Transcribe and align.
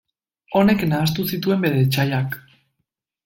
Honek 0.59 0.85
nahastu 0.93 1.25
zituen 1.33 1.61
bere 1.67 1.83
etsaiak. 1.87 2.35